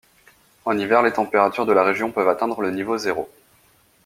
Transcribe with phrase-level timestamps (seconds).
[0.65, 3.29] En hiver, les températures de la région peuvent atteindre le niveau zéro.